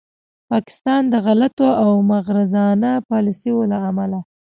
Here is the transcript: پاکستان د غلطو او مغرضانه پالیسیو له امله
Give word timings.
پاکستان 0.51 1.01
د 1.09 1.15
غلطو 1.25 1.67
او 1.83 1.89
مغرضانه 2.11 2.91
پالیسیو 3.09 3.57
له 3.71 3.77
امله 3.89 4.19